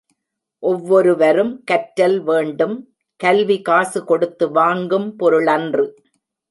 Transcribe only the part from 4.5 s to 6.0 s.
வாங்கும் பொருளன்று.